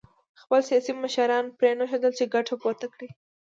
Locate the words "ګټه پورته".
2.33-2.85